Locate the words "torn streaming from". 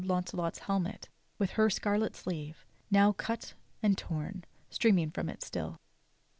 3.99-5.29